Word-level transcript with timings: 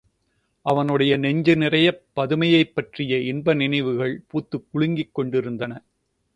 அவனுடைய 0.65 1.17
நெஞ்சு 1.17 1.55
நிறையப் 1.55 2.01
பதுமையைப் 2.13 2.73
பற்றிய 2.75 3.19
இன்ப 3.23 3.53
நினைவுகள் 3.53 4.21
பூத்துக் 4.27 4.67
குலுங்கிக் 4.73 5.11
கொண்டிருந்தன. 5.11 5.71